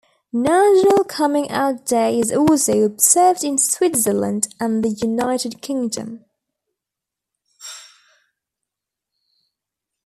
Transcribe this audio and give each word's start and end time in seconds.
National 0.33 1.03
Coming 1.03 1.51
Out 1.51 1.85
Day 1.85 2.19
is 2.19 2.31
also 2.31 2.81
observed 2.81 3.43
in 3.43 3.59
Switzerland 3.59 4.47
and 4.59 4.83
the 4.83 4.89
United 4.89 5.61
Kingdom. 5.61 6.25